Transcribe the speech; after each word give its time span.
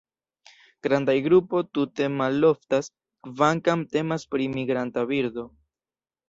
Grandaj 0.85 1.13
grupoj 1.25 1.59
tute 1.77 2.07
maloftas, 2.13 2.89
kvankam 3.27 3.85
temas 3.97 4.27
pri 4.33 4.49
migranta 4.57 5.05
birdo. 5.13 5.47